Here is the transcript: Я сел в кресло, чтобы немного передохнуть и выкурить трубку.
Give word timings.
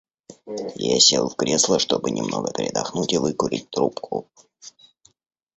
Я 0.77 0.99
сел 0.99 1.29
в 1.29 1.35
кресло, 1.35 1.77
чтобы 1.77 2.09
немного 2.09 2.51
передохнуть 2.51 3.13
и 3.13 3.19
выкурить 3.19 3.69
трубку. 3.69 4.27